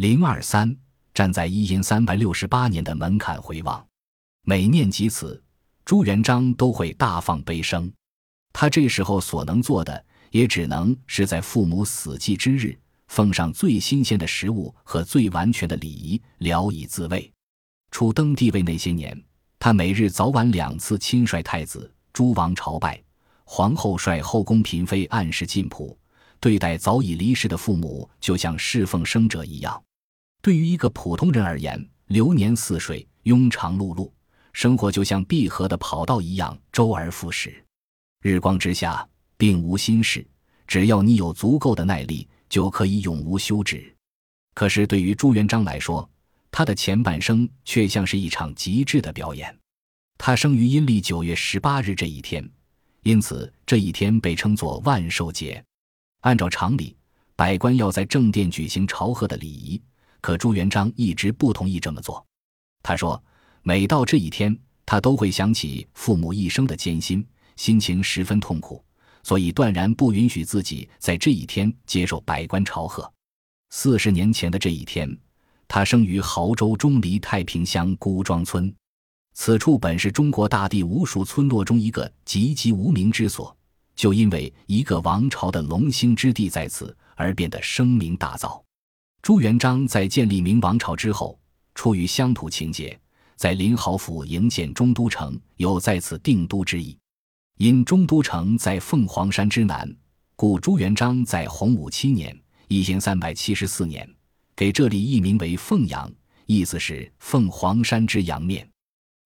[0.00, 0.74] 零二三
[1.12, 3.86] 站在一阴三百六十八年的门槛回望，
[4.44, 5.44] 每念及此，
[5.84, 7.92] 朱元璋都会大放悲声。
[8.50, 12.74] 他这时候所能做的，也只能是在父母死祭之日，
[13.08, 17.30] 奉上最新鲜的食物和最完全的礼仪，聊以自慰。
[17.90, 19.22] 初登帝位那些年，
[19.58, 22.98] 他每日早晚两次亲率太子、诸王朝拜，
[23.44, 25.94] 皇后率后宫嫔妃按时进仆，
[26.40, 29.78] 对待早已离世的父母，就像侍奉生者一样。
[30.42, 34.10] 对于一个普通人而言，流年似水，庸常碌碌，
[34.52, 37.62] 生活就像闭合的跑道一样，周而复始。
[38.22, 40.26] 日光之下，并无心事，
[40.66, 43.94] 只要你有足够的耐力，就可以永无休止。
[44.54, 46.08] 可是对于朱元璋来说，
[46.50, 49.54] 他的前半生却像是一场极致的表演。
[50.16, 52.46] 他生于阴历九月十八日这一天，
[53.02, 55.62] 因此这一天被称作万寿节。
[56.20, 56.96] 按照常理，
[57.36, 59.80] 百官要在正殿举行朝贺的礼仪，
[60.20, 62.24] 可朱元璋一直不同意这么做。
[62.82, 63.22] 他说，
[63.62, 68.84] 每到这一天，他都会想起父母一生的艰辛，心情十分痛苦，
[69.22, 73.12] 所以断然不允许自己在这一天接受百官朝贺。
[73.70, 75.18] 四十年前的这一天。
[75.72, 78.74] 他生于亳州钟离太平乡孤庄村，
[79.34, 83.56] 此处本是中国大地无数村落中一个籍籍无名之所，
[83.94, 88.60] 就因为一个王朝的龙兴之地在此而变得声名大噪。
[89.22, 91.38] 朱元璋在建立明王朝之后，
[91.74, 92.98] 出于乡土情结，
[93.36, 96.96] 在临濠府营建中都城，有在此定都之意。
[97.58, 99.94] 因中都城在凤凰山之南，
[100.36, 102.34] 故朱元璋在洪武七年
[102.68, 104.08] （一千三百七十四年）。
[104.56, 106.10] 给这里译名为凤阳，
[106.46, 108.66] 意思是凤凰山之阳面。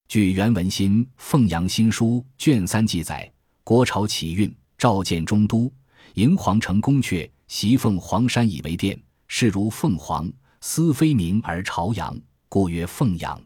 [0.09, 5.73] 据原文《新凤阳新书》卷三记载，国朝启运，召建中都，
[6.15, 9.01] 迎皇城宫阙，袭凤凰山以为殿，
[9.37, 12.17] 是如凤凰，思飞鸣而朝阳，
[12.49, 13.43] 故曰凤阳。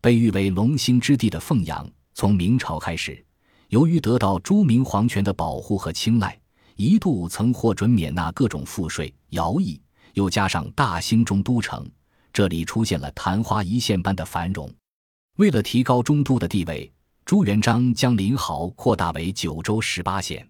[0.00, 3.22] 被誉为龙兴之地的凤阳，从明朝开始，
[3.68, 6.40] 由于得到朱明皇权的保护和青睐，
[6.76, 9.78] 一度曾获准免纳各种赋税、徭役。
[10.14, 11.86] 又加上大兴中都城，
[12.32, 14.72] 这里出现了昙花一现般的繁荣。
[15.36, 16.90] 为了提高中都的地位，
[17.26, 20.48] 朱元璋将临濠扩大为九州十八县，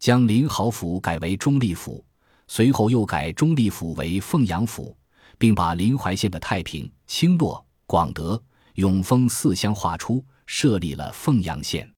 [0.00, 2.04] 将临濠府改为中立府，
[2.48, 4.96] 随后又改中立府为凤阳府，
[5.38, 8.42] 并把临淮县的太平、清洛、广德、
[8.74, 11.88] 永丰四乡划出，设立了凤阳县。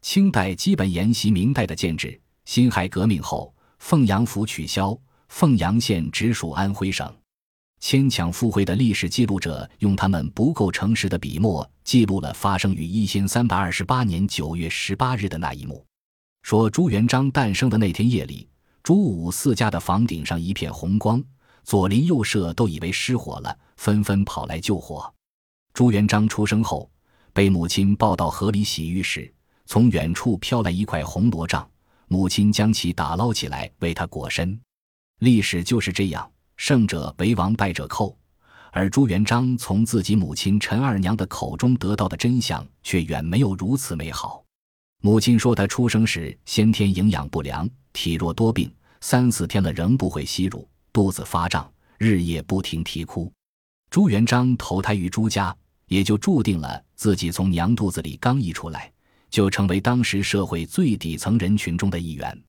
[0.00, 4.98] 清代基本沿袭明代的建制，辛亥革命后，凤阳府取消。
[5.28, 7.14] 凤阳县直属安徽省，
[7.80, 15.84] 牵强附会的历史记录者用他们不够诚实的笔墨记录了发生于一千三百二十八年九月十八日的那一幕。
[16.42, 18.48] 说朱元璋诞生的那天夜里，
[18.82, 21.22] 朱武四家的房顶上一片红光，
[21.64, 25.12] 左邻右舍都以为失火了，纷纷跑来救火。
[25.74, 26.90] 朱元璋出生后，
[27.32, 29.32] 被母亲抱到河里洗浴时，
[29.66, 31.68] 从远处飘来一块红罗帐，
[32.08, 34.58] 母亲将其打捞起来为他裹身。
[35.20, 38.16] 历史就是这样，胜者为王，败者寇。
[38.72, 44.44] 而朱元璋从自己母亲陈二娘的口中得到的真相，却远没有如此美好。
[45.00, 47.68] 母亲说，他出生时先天营养不良，
[48.00, 53.28] 体弱多病，三四天了仍不会吸乳，肚子发胀，日夜不停啼哭。
[53.90, 55.52] 朱元璋投胎于朱家，
[55.88, 58.88] 也就注定了自己从娘肚子里刚一出来，
[59.30, 62.40] 就成为当时社会最底层人群中的一员。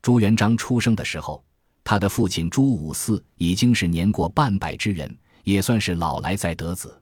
[0.00, 1.44] 朱元璋出生的时候。
[1.82, 6.98] 他的父亲朱五四已经是年过半百之人，也算是老来在得子。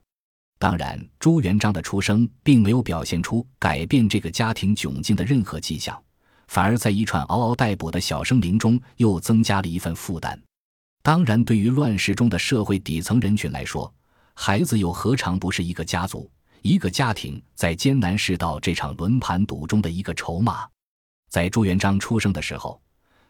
[0.59, 5.97] 当然，朱元璋的出生并没有表现出改变这个家庭窘境的任何迹象，
[6.47, 10.39] 反而在一串嗷嗷待哺的小生灵中又增加了一份负担。
[11.01, 13.93] 当然，对于乱世中的社会底层人群来说，
[14.33, 16.29] 孩子又何尝不是一个家族、
[16.61, 20.67] 一个家庭在艰难世道这场轮盘赌中的一个筹码？
[21.29, 22.79] 在朱元璋出生的时候。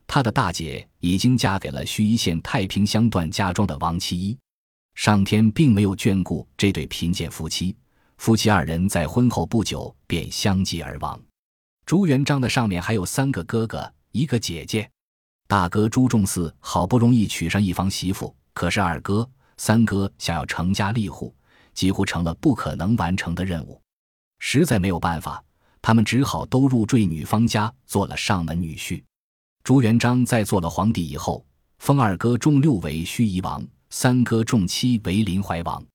[0.06, 4.38] 他的大姐已经嫁给了盱眙县太平乡段家庄的王其一，
[4.96, 7.74] 上天并没有眷顾这对贫贱夫妻，
[8.18, 11.18] 夫妻二人在婚后不久便相继而亡。
[11.86, 14.90] 朱元璋的上面还有三个哥哥，一个姐姐。
[15.48, 21.36] 大哥朱重四好不容易娶上一房媳妇，可是二哥、三哥想要成家立户，
[21.74, 23.80] 几乎成了不可能完成的任务。
[24.40, 25.44] 实在没有办法，
[25.82, 29.04] 他们只好都入赘女方家，做了上门女婿。
[29.64, 31.46] 朱元璋在做了皇帝以后，
[31.80, 35.86] 封二哥重六为盱眙王，三哥重七为临淮王。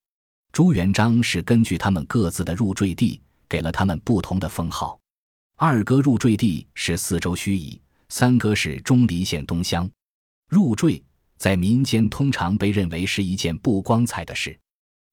[0.53, 4.99] 朱元璋是根据他们各自的入赘地，给了他们不同的封号。
[5.61, 9.91] 二哥入赘地是四周盱眙，三哥是钟离县东乡。
[10.49, 11.03] 入赘
[11.37, 14.51] 在民间通常被认为是一件不光彩的事。《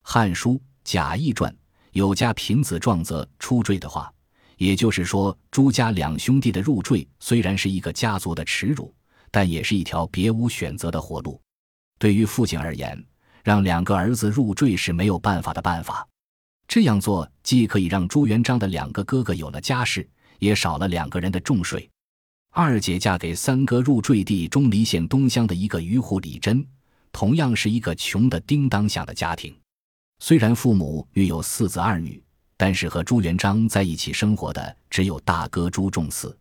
[0.03, 0.51] 汉书·
[0.83, 1.51] 贾谊传》
[1.93, 4.13] 有家贫子壮则出赘的话，
[4.57, 8.93] 也就是说，朱家两兄弟的入赘虽然是一个家族的耻辱，
[9.31, 11.41] 但也是一条别无选择的活路。
[11.97, 13.03] 对于父亲而言，
[13.43, 16.07] 让两个儿子入赘是没有办法的办法。
[16.67, 20.07] 这样做既可以让朱元璋的两个哥哥有了家室，
[20.39, 21.89] 也少了两个人的重税。
[22.51, 26.65] 二姐嫁给三哥入赘地钟离县东乡的一个渔户李真，
[27.11, 29.53] 同样是一个穷的叮当响的家庭。
[30.19, 32.23] 虽然父母育有四子二女，
[32.55, 36.33] 但是和朱元璋在一起生活的只有大哥朱仲嗣。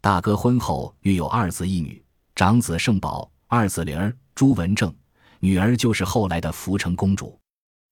[0.00, 2.02] 大哥婚后育有二子一女，
[2.34, 4.94] 长子盛宝，二子灵儿朱文正，
[5.40, 7.38] 女儿就是后来的福成公主。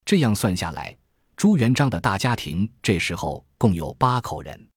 [0.07, 0.97] 这样算下来，
[1.37, 4.68] 朱元璋的大家庭这时候共有八口人。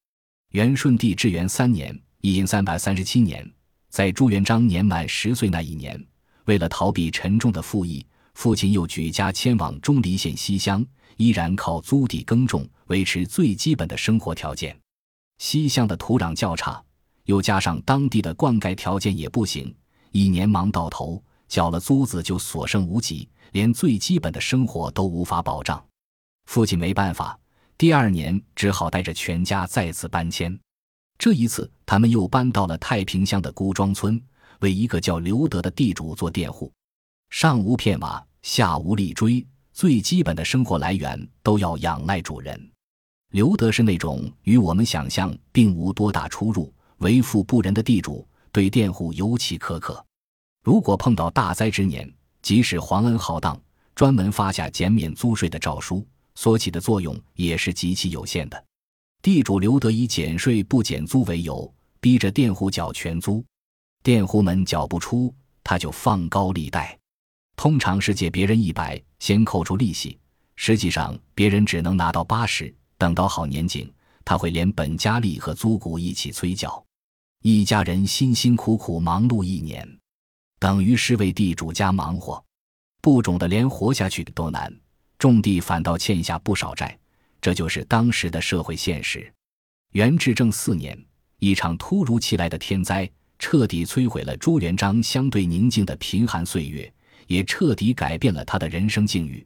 [0.52, 1.98] 元顺帝至元三年。
[2.22, 3.52] 一因三百三十七年，
[3.90, 6.00] 在朱元璋年满十岁那一年，
[6.46, 8.06] 为了逃避沉重的赋役，
[8.36, 10.86] 父亲又举家迁往钟离县西乡，
[11.18, 14.78] 依然靠租地耕种维持最基本的生活条件。
[15.40, 16.80] 西乡的土壤较差，
[17.26, 19.74] 又加上当地的灌溉条件也不行，
[20.12, 25.84] 一年忙到头，缴了租子就所剩无几，连最基本的生活都无法保障。
[26.46, 27.40] 父亲没办法，
[27.82, 30.56] 第二年只好带着全家再次搬迁。
[31.18, 34.22] 这一次，他们又搬到了太平乡的孤庄村，
[34.60, 36.72] 为一个叫刘德的地主做佃户。
[37.32, 39.44] 上无片瓦，下无立锥，
[39.74, 42.72] 最基本的生活来源都要仰赖主人。
[43.32, 50.06] 刘德是那种与我们想象并无多大出入、为富不仁的地主，对佃户尤其苛刻。
[50.64, 52.08] 如果碰到大灾之年，
[52.44, 53.60] 即使皇恩浩荡，
[53.96, 56.06] 专门发下减免租税的诏书，
[56.36, 58.66] 所起的作用也是极其有限的。
[59.22, 63.46] 地主刘德以减税不减租为由，逼着佃户缴全租，
[64.04, 65.34] 佃户们缴不出，
[65.64, 66.98] 他就放高利贷。
[67.56, 70.18] 通常是借别人一百，先扣除利息，
[70.56, 72.74] 实际上别人只能拿到八十。
[72.98, 73.92] 等到好年景，
[74.26, 76.84] 他会连本加利和租股一起催缴。
[77.44, 79.88] 一家人辛辛苦苦忙碌一年，
[80.60, 82.44] 等于是为地主家忙活，
[83.02, 84.72] 不种的连活下去都难，
[85.22, 86.98] 种地反倒欠下不少债。
[87.40, 89.32] 这就是当时的社会现实。
[89.92, 90.98] 元至正四年，
[91.38, 93.08] 一场突如其来的天灾，
[93.38, 96.92] 彻底摧毁了朱元璋相对宁静的贫寒岁月，
[97.28, 99.46] 也彻底改变了他的人生境遇。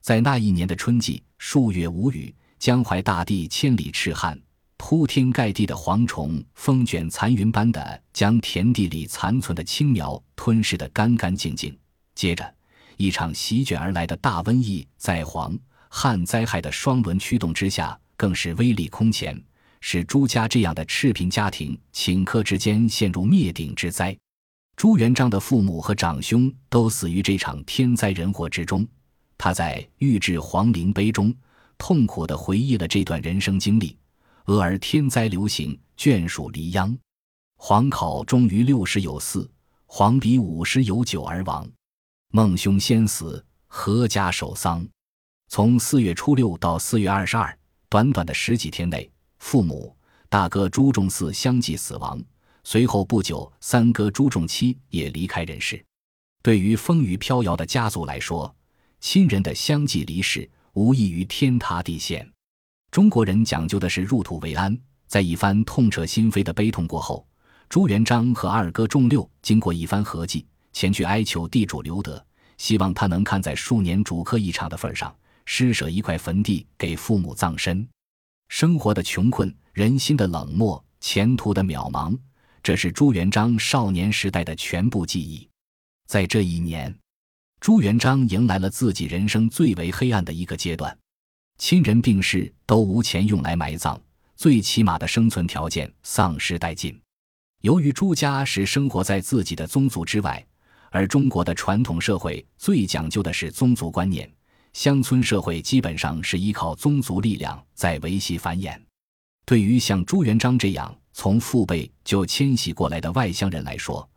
[0.00, 4.40] 在那一年的春季，数月无雨，江淮大地千里赤旱，
[4.76, 11.76] 铺天盖地的蝗虫风卷残云般的将田地里残存的青苗吞噬得干干净净。
[12.14, 12.54] 接着，
[12.98, 15.58] 一场席卷而来的大瘟疫在黄。
[15.88, 19.42] 旱灾害的双轮驱动之下，更是威力空前，
[19.80, 24.14] 使朱家这样的赤贫家庭顷刻之间陷入灭顶之灾。
[24.76, 28.86] 朱元璋的父母和长兄都死于这场天灾人祸之中。
[29.38, 31.34] 他在《御制皇陵碑》中
[31.78, 33.96] 痛苦地回忆了这段人生经历
[34.46, 36.96] ：“俄而天灾流行，眷属离殃。
[37.56, 39.48] 皇考终于六十有四，
[39.86, 41.66] 皇比五十有九而亡。
[42.30, 44.86] 孟兄先死，何家守丧？”
[45.48, 47.58] 从四月初六到四月二十二，
[47.88, 49.96] 短短的十几天内，父母、
[50.28, 52.22] 大哥朱仲嗣相继死亡。
[52.64, 55.82] 随后不久，三哥朱仲七也离开人世。
[56.42, 58.54] 对于风雨飘摇的家族来说，
[59.00, 62.30] 亲人的相继离世，无异于天塌地陷。
[62.90, 64.78] 中国人讲究的是入土为安。
[65.06, 67.26] 在一番痛彻心扉的悲痛过后，
[67.70, 72.22] 朱元璋和二哥仲六经过一番合计，前去哀求地主刘德，
[72.58, 75.14] 希望他能看在数年主客一场的份上。
[75.50, 77.88] 施舍一块坟地给父母葬身，
[78.50, 82.14] 生活的穷困，人心的冷漠，前途的渺茫，
[82.62, 85.48] 这是朱元璋少年时代的全部记忆。
[86.06, 86.94] 在这一年，
[87.60, 90.94] 朱元璋迎来了自己人生最为黑暗的一个阶段，
[91.56, 93.98] 亲人病逝，都无钱用来埋葬，
[94.36, 97.00] 最起码的生存条件丧失殆尽。
[97.62, 100.46] 由于朱家是生活在自己的宗族之外，
[100.90, 104.30] 而中国的传统社会最讲究的是宗族观念。
[104.72, 108.78] 乡村社会基本上是依靠宗族力量在维系繁衍。
[109.44, 114.08] 对于像朱元璋这样从父辈就迁徙过来的外乡人来说，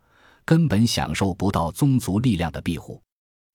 [0.44, 3.02] 根本享受不到宗族力量的庇护。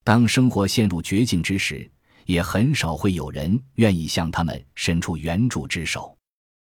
[0.03, 1.89] 当生活陷入绝境之时，
[2.25, 6.17] 也很少会有人愿意向他们伸出援助之手。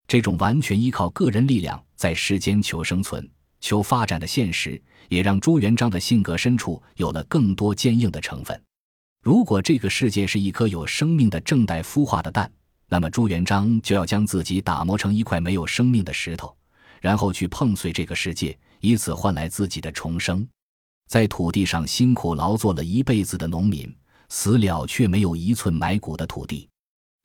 [0.06, 3.28] 这种完全依靠个人力量在世间求生存、
[3.60, 8.60] 求发展的现实，也让朱元璋的性格深处有了更多坚硬的成分。
[9.22, 12.50] 如果这个世界是一颗有生命的、正待孵化的蛋，
[12.88, 16.56] 那么朱元璋就要将自己打磨成一块没有生命的石头，
[17.00, 20.46] 然后去碰碎这个世界，以此换来自己的重生。
[21.06, 23.94] 在土地上辛苦劳作了一辈子的农民，
[24.28, 26.68] 死了却没有一寸埋骨的土地。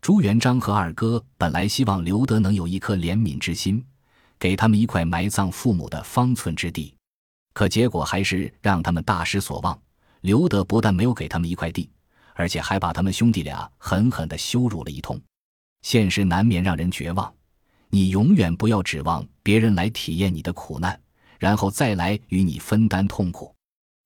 [0.02, 3.84] 朱元璋和二哥本来希望刘德能有一颗怜悯之心，
[4.40, 6.94] 给他们一块埋葬父母的方寸之地，
[7.54, 9.80] 可结果还是让他们大失所望。
[10.22, 11.90] 刘德不但没有给他们一块地，
[12.34, 15.22] 而且还把他们兄弟俩狠狠地羞辱了一通。
[15.84, 17.32] 现实难免让人绝望，
[17.90, 21.00] 你永远不要指望别人来体验你的苦难，
[21.38, 23.54] 然后再来与你分担痛苦。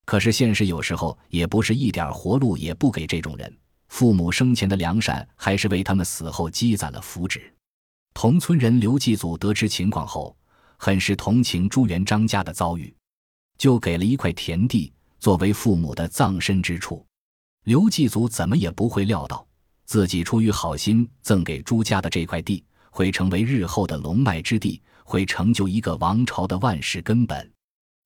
[0.06, 3.58] 可是现实有时候也不是一点活路也不给这种人。
[3.88, 7.42] 父母生前的良善，还是为他们死后积攒了福祉。
[8.22, 10.36] 同村人刘继祖得知情况后，
[10.76, 12.94] 很是同情朱元璋家的遭遇，
[13.58, 14.92] 就给了一块田地。
[15.20, 17.06] 作为父母的葬身之处，
[17.64, 19.48] 刘继祖怎么也不会料到，
[19.86, 22.62] 自己出于好心赠给朱家的这块地，
[22.92, 27.50] 会成为日后的龙脉之地，会成就一个王朝的万世根本。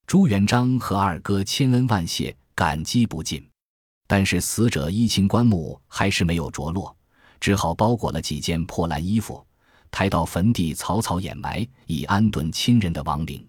[0.06, 3.44] 朱元璋和二哥千恩万谢，感激不尽。
[4.06, 6.96] 但是死者衣襟棺木还是没有着落，
[7.40, 9.44] 只好包裹了几件破烂衣服，
[9.94, 13.48] 抬到坟地草草掩埋，以安顿亲人的亡灵。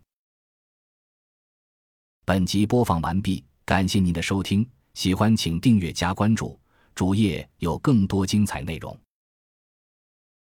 [2.24, 3.44] 本集播放完毕。
[3.66, 6.60] 感谢您的收听，喜欢请订阅加关注，
[6.94, 8.96] 主页有更多精彩内容。